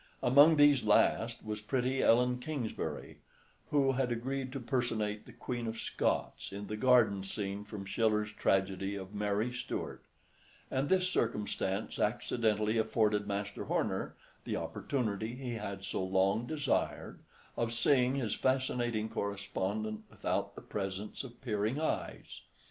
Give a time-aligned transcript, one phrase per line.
[0.23, 3.19] Among these last was pretty Ellen Kingsbury,
[3.69, 8.31] who had agreed to personate the Queen of Scots, in the garden scene from Schiller's
[8.31, 10.01] tragedy of Mary Stuart;
[10.71, 17.19] and this circumstance accidentally afforded Master Horner the opportunity he had so long desired,
[17.55, 22.41] of seeing his fascinating correspondent without the presence of peering eyes.